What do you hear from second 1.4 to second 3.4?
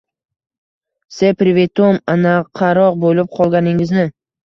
privetom... anaqaroq bo‘lib